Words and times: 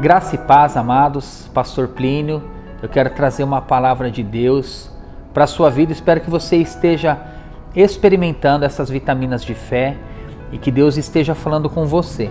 Graça 0.00 0.34
e 0.34 0.38
paz, 0.38 0.78
amados, 0.78 1.50
Pastor 1.52 1.88
Plínio. 1.88 2.42
Eu 2.82 2.88
quero 2.88 3.10
trazer 3.10 3.44
uma 3.44 3.60
palavra 3.60 4.10
de 4.10 4.22
Deus 4.22 4.90
para 5.34 5.44
a 5.44 5.46
sua 5.46 5.68
vida. 5.68 5.92
Espero 5.92 6.22
que 6.22 6.30
você 6.30 6.56
esteja 6.56 7.18
experimentando 7.76 8.64
essas 8.64 8.88
vitaminas 8.88 9.44
de 9.44 9.54
fé 9.54 9.98
e 10.50 10.56
que 10.56 10.70
Deus 10.70 10.96
esteja 10.96 11.34
falando 11.34 11.68
com 11.68 11.84
você. 11.84 12.30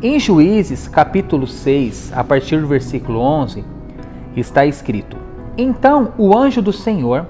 Em 0.00 0.16
Juízes, 0.20 0.86
capítulo 0.86 1.44
6, 1.44 2.12
a 2.14 2.22
partir 2.22 2.60
do 2.60 2.68
versículo 2.68 3.18
11, 3.18 3.64
está 4.36 4.64
escrito: 4.64 5.16
Então 5.58 6.12
o 6.16 6.38
anjo 6.38 6.62
do 6.62 6.72
Senhor 6.72 7.26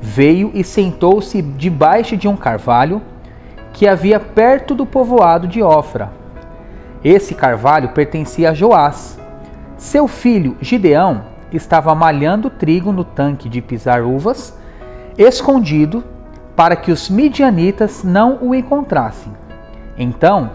veio 0.00 0.52
e 0.54 0.62
sentou-se 0.62 1.42
debaixo 1.42 2.16
de 2.16 2.28
um 2.28 2.36
carvalho 2.36 3.02
que 3.72 3.88
havia 3.88 4.20
perto 4.20 4.72
do 4.72 4.86
povoado 4.86 5.48
de 5.48 5.60
Ofra 5.60 6.19
esse 7.04 7.34
carvalho 7.34 7.90
pertencia 7.90 8.50
a 8.50 8.54
Joás. 8.54 9.18
Seu 9.76 10.06
filho 10.06 10.56
Gideão 10.60 11.22
estava 11.52 11.94
malhando 11.94 12.50
trigo 12.50 12.92
no 12.92 13.04
tanque 13.04 13.48
de 13.48 13.60
pisar 13.60 14.02
uvas, 14.02 14.56
escondido, 15.16 16.04
para 16.54 16.76
que 16.76 16.92
os 16.92 17.08
midianitas 17.08 18.04
não 18.04 18.38
o 18.42 18.54
encontrassem. 18.54 19.32
Então 19.96 20.50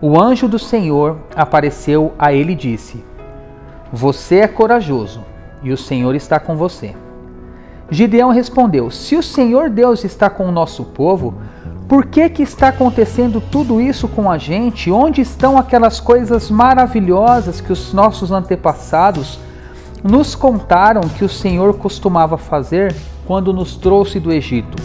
o 0.00 0.18
anjo 0.18 0.48
do 0.48 0.58
Senhor 0.58 1.18
apareceu 1.36 2.14
a 2.18 2.32
ele 2.32 2.52
e 2.52 2.56
disse: 2.56 3.04
Você 3.92 4.36
é 4.36 4.48
corajoso 4.48 5.22
e 5.62 5.70
o 5.70 5.76
Senhor 5.76 6.14
está 6.14 6.40
com 6.40 6.56
você. 6.56 6.94
Gideão 7.90 8.30
respondeu: 8.30 8.90
Se 8.90 9.16
o 9.16 9.22
Senhor 9.22 9.68
Deus 9.68 10.04
está 10.04 10.30
com 10.30 10.46
o 10.48 10.52
nosso 10.52 10.84
povo, 10.84 11.34
por 11.90 12.06
que, 12.06 12.30
que 12.30 12.44
está 12.44 12.68
acontecendo 12.68 13.40
tudo 13.40 13.80
isso 13.80 14.06
com 14.06 14.30
a 14.30 14.38
gente? 14.38 14.92
Onde 14.92 15.22
estão 15.22 15.58
aquelas 15.58 15.98
coisas 15.98 16.48
maravilhosas 16.48 17.60
que 17.60 17.72
os 17.72 17.92
nossos 17.92 18.30
antepassados 18.30 19.40
nos 20.00 20.36
contaram 20.36 21.00
que 21.00 21.24
o 21.24 21.28
Senhor 21.28 21.74
costumava 21.74 22.38
fazer 22.38 22.94
quando 23.26 23.52
nos 23.52 23.74
trouxe 23.74 24.20
do 24.20 24.32
Egito? 24.32 24.80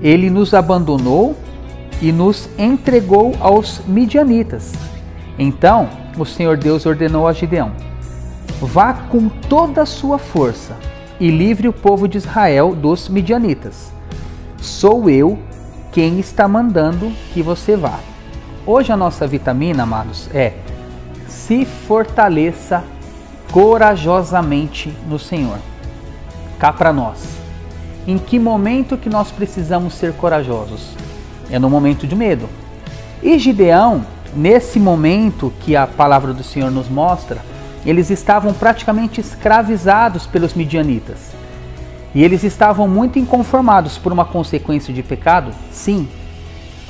Ele 0.00 0.30
nos 0.30 0.54
abandonou 0.54 1.36
e 2.00 2.10
nos 2.10 2.48
entregou 2.58 3.34
aos 3.38 3.82
midianitas. 3.86 4.72
Então 5.38 5.90
o 6.16 6.24
Senhor 6.24 6.56
Deus 6.56 6.86
ordenou 6.86 7.28
a 7.28 7.34
Gideão: 7.34 7.70
Vá 8.62 8.94
com 8.94 9.28
toda 9.28 9.82
a 9.82 9.86
sua 9.86 10.16
força 10.16 10.74
e 11.20 11.28
livre 11.28 11.68
o 11.68 11.72
povo 11.72 12.08
de 12.08 12.16
Israel 12.16 12.74
dos 12.74 13.10
midianitas. 13.10 13.92
Sou 14.56 15.10
eu 15.10 15.38
quem 15.94 16.18
está 16.18 16.48
mandando 16.48 17.12
que 17.32 17.40
você 17.40 17.76
vá. 17.76 18.00
Hoje 18.66 18.90
a 18.90 18.96
nossa 18.96 19.28
vitamina, 19.28 19.84
amados, 19.84 20.28
é 20.34 20.54
se 21.28 21.64
fortaleça 21.64 22.82
corajosamente 23.52 24.92
no 25.08 25.20
Senhor. 25.20 25.56
Cá 26.58 26.72
para 26.72 26.92
nós. 26.92 27.24
Em 28.08 28.18
que 28.18 28.40
momento 28.40 28.96
que 28.96 29.08
nós 29.08 29.30
precisamos 29.30 29.94
ser 29.94 30.14
corajosos? 30.14 30.96
É 31.48 31.60
no 31.60 31.70
momento 31.70 32.08
de 32.08 32.16
medo. 32.16 32.48
E 33.22 33.38
Gideão, 33.38 34.04
nesse 34.34 34.80
momento 34.80 35.52
que 35.60 35.76
a 35.76 35.86
palavra 35.86 36.32
do 36.32 36.42
Senhor 36.42 36.72
nos 36.72 36.88
mostra, 36.88 37.40
eles 37.86 38.10
estavam 38.10 38.52
praticamente 38.52 39.20
escravizados 39.20 40.26
pelos 40.26 40.54
midianitas. 40.54 41.43
E 42.14 42.22
eles 42.22 42.44
estavam 42.44 42.86
muito 42.86 43.18
inconformados 43.18 43.98
por 43.98 44.12
uma 44.12 44.24
consequência 44.24 44.94
de 44.94 45.02
pecado? 45.02 45.50
Sim. 45.70 46.08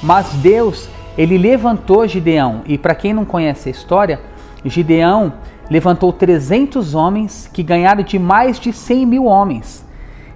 Mas 0.03 0.29
Deus, 0.35 0.89
ele 1.17 1.39
levantou 1.39 2.07
Gideão, 2.07 2.63
e 2.67 2.77
para 2.77 2.95
quem 2.95 3.15
não 3.15 3.25
conhece 3.25 3.69
a 3.69 3.73
história, 3.73 4.21
Gideão 4.65 5.33
levantou 5.71 6.13
300 6.13 6.95
homens 6.95 7.49
que 7.53 7.63
ganharam 7.63 8.03
de 8.03 8.19
mais 8.19 8.61
de 8.61 8.73
100 8.73 9.07
mil 9.07 9.25
homens. 9.25 9.85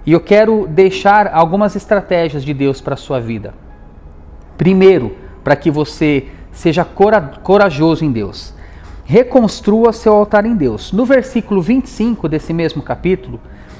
E 0.05 0.11
eu 0.11 0.19
quero 0.19 0.67
deixar 0.67 1.27
algumas 1.27 1.75
estratégias 1.75 2.43
de 2.43 2.53
Deus 2.53 2.81
para 2.81 2.95
a 2.95 2.97
sua 2.97 3.19
vida. 3.19 3.53
Primeiro, 4.57 5.15
para 5.43 5.55
que 5.55 5.69
você 5.69 6.27
seja 6.51 6.83
corajoso 7.43 8.03
em 8.03 8.11
Deus. 8.11 8.53
Reconstrua 9.05 9.93
seu 9.93 10.13
altar 10.13 10.45
em 10.45 10.55
Deus. 10.55 10.91
No 10.91 11.05
versículo 11.05 11.61
25 11.61 12.27
desse 12.27 12.53
mesmo 12.53 12.81
capítulo, 12.81 13.39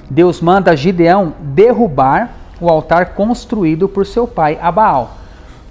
Deus 0.10 0.42
manda 0.42 0.76
Gideão 0.76 1.34
derrubar 1.40 2.32
o 2.60 2.68
altar 2.68 3.14
construído 3.14 3.88
por 3.88 4.06
seu 4.06 4.28
pai 4.28 4.58
Abaal. 4.62 5.18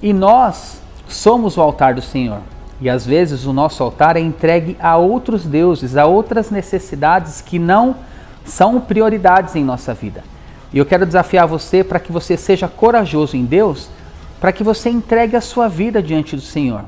E 0.00 0.12
nós 0.12 0.81
somos 1.09 1.56
o 1.56 1.60
altar 1.60 1.94
do 1.94 2.03
Senhor. 2.03 2.38
E 2.81 2.88
às 2.88 3.04
vezes 3.04 3.44
o 3.44 3.53
nosso 3.53 3.82
altar 3.82 4.16
é 4.16 4.21
entregue 4.21 4.76
a 4.81 4.97
outros 4.97 5.44
deuses, 5.44 5.97
a 5.97 6.06
outras 6.06 6.50
necessidades 6.50 7.41
que 7.41 7.59
não 7.59 7.97
são 8.44 8.81
prioridades 8.81 9.56
em 9.56 9.65
nossa 9.65 9.93
vida. 9.93 10.22
E 10.72 10.78
eu 10.78 10.87
quero 10.87 11.05
desafiar 11.05 11.47
você 11.47 11.82
para 11.82 11.99
que 11.99 12.12
você 12.12 12.37
seja 12.37 12.69
corajoso 12.69 13.37
em 13.37 13.44
Deus, 13.44 13.88
para 14.41 14.53
que 14.53 14.62
você 14.62 14.88
entregue 14.88 15.34
a 15.34 15.41
sua 15.41 15.69
vida 15.69 16.00
diante 16.03 16.37
do 16.37 16.43
Senhor. 16.43 16.84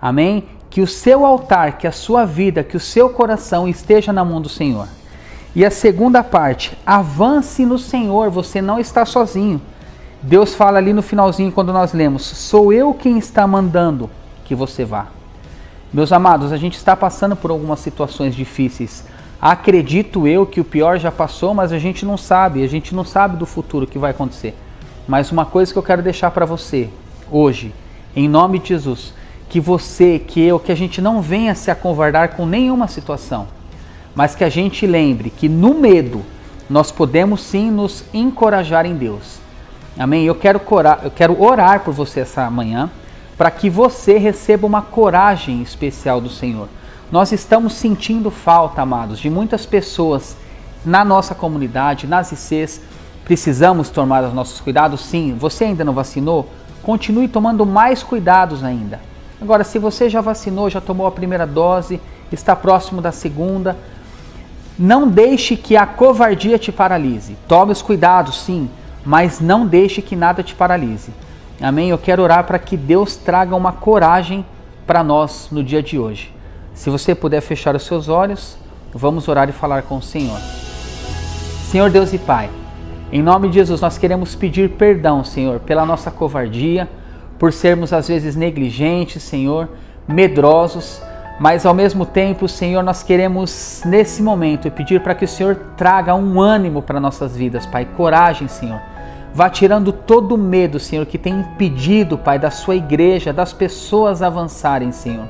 Amém? 0.00 0.44
Que 0.68 0.82
o 0.82 0.86
seu 0.86 1.24
altar, 1.24 1.78
que 1.78 1.86
a 1.86 1.92
sua 1.92 2.26
vida, 2.26 2.62
que 2.62 2.76
o 2.76 2.80
seu 2.80 3.08
coração 3.08 3.66
esteja 3.66 4.12
na 4.12 4.24
mão 4.24 4.40
do 4.40 4.48
Senhor. 4.48 4.86
E 5.56 5.64
a 5.64 5.70
segunda 5.70 6.24
parte, 6.24 6.76
avance 6.84 7.64
no 7.64 7.78
Senhor, 7.78 8.28
você 8.28 8.60
não 8.60 8.80
está 8.80 9.04
sozinho. 9.06 9.62
Deus 10.20 10.52
fala 10.52 10.78
ali 10.78 10.92
no 10.92 11.00
finalzinho 11.00 11.52
quando 11.52 11.72
nós 11.72 11.92
lemos: 11.92 12.24
Sou 12.24 12.72
eu 12.72 12.92
quem 12.92 13.18
está 13.18 13.46
mandando 13.46 14.10
que 14.44 14.52
você 14.52 14.84
vá. 14.84 15.06
Meus 15.92 16.10
amados, 16.10 16.50
a 16.50 16.56
gente 16.56 16.76
está 16.76 16.96
passando 16.96 17.36
por 17.36 17.52
algumas 17.52 17.78
situações 17.78 18.34
difíceis. 18.34 19.04
Acredito 19.40 20.26
eu 20.26 20.44
que 20.44 20.60
o 20.60 20.64
pior 20.64 20.98
já 20.98 21.12
passou, 21.12 21.54
mas 21.54 21.70
a 21.70 21.78
gente 21.78 22.04
não 22.04 22.16
sabe, 22.16 22.64
a 22.64 22.66
gente 22.66 22.92
não 22.92 23.04
sabe 23.04 23.36
do 23.36 23.46
futuro 23.46 23.86
que 23.86 23.98
vai 23.98 24.10
acontecer. 24.10 24.56
Mas 25.06 25.30
uma 25.30 25.44
coisa 25.44 25.72
que 25.72 25.78
eu 25.78 25.82
quero 25.84 26.02
deixar 26.02 26.32
para 26.32 26.46
você 26.46 26.88
hoje, 27.30 27.72
em 28.16 28.28
nome 28.28 28.58
de 28.58 28.70
Jesus, 28.70 29.14
que 29.48 29.60
você, 29.60 30.18
que 30.18 30.40
eu, 30.40 30.58
que 30.58 30.72
a 30.72 30.74
gente 30.74 31.00
não 31.00 31.22
venha 31.22 31.54
se 31.54 31.70
acovardar 31.70 32.30
com 32.30 32.44
nenhuma 32.44 32.88
situação 32.88 33.46
mas 34.14 34.34
que 34.34 34.44
a 34.44 34.48
gente 34.48 34.86
lembre 34.86 35.30
que 35.30 35.48
no 35.48 35.74
medo 35.74 36.22
nós 36.68 36.90
podemos 36.90 37.42
sim 37.42 37.70
nos 37.70 38.04
encorajar 38.12 38.86
em 38.86 38.94
Deus. 38.94 39.38
Amém? 39.98 40.24
Eu 40.24 40.34
quero, 40.34 40.58
corar, 40.58 41.00
eu 41.02 41.10
quero 41.10 41.40
orar 41.42 41.80
por 41.80 41.92
você 41.92 42.20
essa 42.20 42.48
manhã 42.50 42.90
para 43.36 43.50
que 43.50 43.68
você 43.68 44.18
receba 44.18 44.66
uma 44.66 44.82
coragem 44.82 45.62
especial 45.62 46.20
do 46.20 46.30
Senhor. 46.30 46.68
Nós 47.10 47.32
estamos 47.32 47.74
sentindo 47.74 48.30
falta, 48.30 48.82
amados, 48.82 49.18
de 49.18 49.28
muitas 49.28 49.66
pessoas 49.66 50.36
na 50.84 51.04
nossa 51.04 51.34
comunidade, 51.34 52.06
nas 52.06 52.32
ICs. 52.32 52.80
Precisamos 53.24 53.88
tomar 53.88 54.24
os 54.24 54.34
nossos 54.34 54.60
cuidados? 54.60 55.00
Sim. 55.00 55.36
Você 55.38 55.64
ainda 55.64 55.84
não 55.84 55.92
vacinou? 55.92 56.48
Continue 56.82 57.28
tomando 57.28 57.64
mais 57.64 58.02
cuidados 58.02 58.62
ainda. 58.62 59.00
Agora, 59.40 59.64
se 59.64 59.78
você 59.78 60.08
já 60.08 60.20
vacinou, 60.20 60.70
já 60.70 60.80
tomou 60.80 61.06
a 61.06 61.12
primeira 61.12 61.46
dose, 61.46 62.00
está 62.32 62.54
próximo 62.54 63.00
da 63.00 63.12
segunda, 63.12 63.76
não 64.78 65.08
deixe 65.08 65.56
que 65.56 65.76
a 65.76 65.86
covardia 65.86 66.58
te 66.58 66.72
paralise. 66.72 67.36
Tome 67.46 67.72
os 67.72 67.82
cuidados, 67.82 68.42
sim, 68.42 68.68
mas 69.04 69.40
não 69.40 69.66
deixe 69.66 70.02
que 70.02 70.16
nada 70.16 70.42
te 70.42 70.54
paralise. 70.54 71.12
Amém? 71.60 71.90
Eu 71.90 71.98
quero 71.98 72.22
orar 72.22 72.44
para 72.44 72.58
que 72.58 72.76
Deus 72.76 73.16
traga 73.16 73.54
uma 73.54 73.72
coragem 73.72 74.44
para 74.86 75.04
nós 75.04 75.48
no 75.50 75.62
dia 75.62 75.82
de 75.82 75.98
hoje. 75.98 76.34
Se 76.74 76.90
você 76.90 77.14
puder 77.14 77.40
fechar 77.40 77.76
os 77.76 77.84
seus 77.84 78.08
olhos, 78.08 78.58
vamos 78.92 79.28
orar 79.28 79.48
e 79.48 79.52
falar 79.52 79.82
com 79.82 79.98
o 79.98 80.02
Senhor. 80.02 80.38
Senhor 81.70 81.88
Deus 81.90 82.12
e 82.12 82.18
Pai, 82.18 82.50
em 83.12 83.22
nome 83.22 83.48
de 83.48 83.54
Jesus, 83.54 83.80
nós 83.80 83.96
queremos 83.96 84.34
pedir 84.34 84.70
perdão, 84.70 85.22
Senhor, 85.22 85.60
pela 85.60 85.86
nossa 85.86 86.10
covardia, 86.10 86.88
por 87.38 87.52
sermos 87.52 87.92
às 87.92 88.08
vezes 88.08 88.34
negligentes, 88.34 89.22
Senhor, 89.22 89.68
medrosos 90.08 91.00
mas 91.38 91.66
ao 91.66 91.74
mesmo 91.74 92.06
tempo, 92.06 92.46
Senhor, 92.46 92.82
nós 92.82 93.02
queremos 93.02 93.82
nesse 93.84 94.22
momento 94.22 94.70
pedir 94.70 95.00
para 95.00 95.14
que 95.14 95.24
o 95.24 95.28
Senhor 95.28 95.56
traga 95.76 96.14
um 96.14 96.40
ânimo 96.40 96.80
para 96.80 97.00
nossas 97.00 97.36
vidas, 97.36 97.66
Pai, 97.66 97.84
coragem, 97.84 98.46
Senhor. 98.46 98.80
Vá 99.34 99.50
tirando 99.50 99.92
todo 99.92 100.36
o 100.36 100.38
medo, 100.38 100.78
Senhor, 100.78 101.04
que 101.06 101.18
tem 101.18 101.40
impedido, 101.40 102.16
Pai, 102.16 102.38
da 102.38 102.52
sua 102.52 102.76
igreja, 102.76 103.32
das 103.32 103.52
pessoas 103.52 104.22
avançarem, 104.22 104.92
Senhor. 104.92 105.26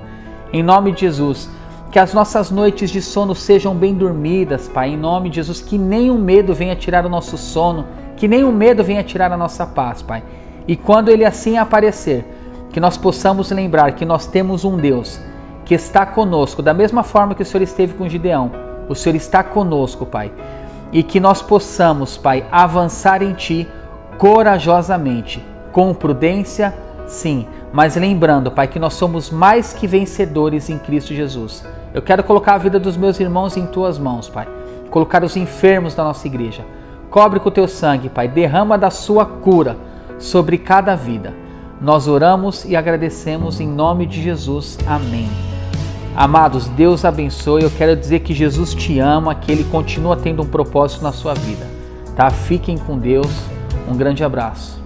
Em 0.53 0.63
nome 0.63 0.93
de 0.93 1.01
Jesus, 1.01 1.49
que 1.91 1.99
as 1.99 2.13
nossas 2.13 2.51
noites 2.51 2.91
de 2.91 3.01
sono 3.01 3.35
sejam 3.35 3.75
bem 3.75 3.95
dormidas, 3.95 4.69
Pai. 4.69 4.91
Em 4.91 4.97
nome 4.99 5.31
de 5.31 5.37
Jesus, 5.37 5.63
que 5.63 5.79
nenhum 5.79 6.19
medo 6.19 6.53
venha 6.53 6.77
tirar 6.77 7.07
o 7.07 7.09
nosso 7.09 7.39
sono, 7.39 7.87
que 8.15 8.29
nenhum 8.29 8.53
medo 8.53 8.85
venha 8.85 9.03
tirar 9.03 9.33
a 9.33 9.39
nossa 9.39 9.65
paz, 9.65 10.03
Pai. 10.03 10.23
E 10.69 10.77
quando 10.77 11.09
ele 11.09 11.25
assim 11.25 11.57
aparecer, 11.57 12.27
que 12.71 12.81
nós 12.81 12.99
possamos 12.99 13.51
lembrar 13.51 13.93
que 13.93 14.05
nós 14.05 14.27
temos 14.27 14.67
um 14.67 14.77
Deus 14.77 15.19
que 15.65 15.75
está 15.75 16.05
conosco, 16.05 16.63
da 16.63 16.75
mesma 16.75 17.03
forma 17.03 17.35
que 17.35 17.43
o 17.43 17.47
Senhor 17.47 17.63
esteve 17.63 17.95
com 17.95 18.09
Gideão. 18.09 18.51
O 18.89 18.95
Senhor 18.95 19.17
está 19.17 19.43
conosco, 19.43 20.05
Pai. 20.05 20.31
E 20.93 21.03
que 21.03 21.19
nós 21.19 21.41
possamos, 21.43 22.17
Pai, 22.17 22.45
avançar 22.53 23.23
em 23.23 23.33
Ti 23.33 23.69
corajosamente, 24.19 25.43
com 25.73 25.93
prudência, 25.95 26.75
Sim, 27.07 27.47
mas 27.73 27.97
lembrando, 27.97 28.51
Pai, 28.51 28.67
que 28.67 28.79
nós 28.79 28.95
somos 28.95 29.31
mais 29.31 29.73
que 29.73 29.87
vencedores 29.87 30.71
em 30.71 30.79
Cristo 30.79 31.15
Jesus. 31.15 31.65
Eu 31.93 32.03
quero 32.03 32.25
colocar 32.25 32.55
a 32.55 32.59
vida 32.59 32.79
dos 32.79 32.97
meus 32.97 33.21
irmãos 33.21 33.57
em 33.57 33.67
tuas 33.67 33.99
mãos, 33.99 34.29
Pai. 34.29 34.49
Colocar 34.91 35.23
os 35.23 35.37
enfermos 35.37 35.95
da 35.95 36.05
nossa 36.05 36.27
igreja. 36.27 36.65
Cobre 37.11 37.41
com 37.41 37.49
o 37.49 37.53
teu 37.53 37.69
sangue, 37.69 38.09
Pai. 38.09 38.27
Derrama 38.27 38.79
da 38.79 38.91
sua 38.91 39.27
cura 39.27 39.77
sobre 40.19 40.59
cada 40.59 40.95
vida. 40.95 41.35
Nós 41.81 42.09
oramos 42.09 42.65
e 42.65 42.75
agradecemos 42.75 43.61
em 43.61 43.69
nome 43.69 44.07
de 44.07 44.23
Jesus. 44.23 44.79
Amém. 44.87 45.54
Amados, 46.17 46.69
Deus 46.69 47.05
abençoe. 47.05 47.63
Eu 47.63 47.71
quero 47.71 47.97
dizer 47.97 48.21
que 48.21 48.33
Jesus 48.33 48.73
te 48.73 49.01
ama, 49.01 49.35
que 49.35 49.51
ele 49.51 49.65
continua 49.65 50.17
tendo 50.17 50.43
um 50.43 50.47
propósito 50.47 51.03
na 51.03 51.11
sua 51.11 51.35
vida. 51.35 51.67
Tá? 52.15 52.31
Fiquem 52.31 52.79
com 52.79 52.97
Deus. 52.97 53.33
Um 53.89 53.97
grande 53.97 54.23
abraço. 54.23 54.84